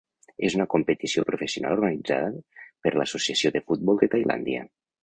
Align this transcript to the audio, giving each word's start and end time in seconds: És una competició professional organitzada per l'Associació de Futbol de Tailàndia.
És 0.47 0.55
una 0.59 0.65
competició 0.73 1.25
professional 1.27 1.77
organitzada 1.79 2.35
per 2.87 2.95
l'Associació 2.99 3.57
de 3.59 3.67
Futbol 3.71 4.03
de 4.07 4.15
Tailàndia. 4.17 4.69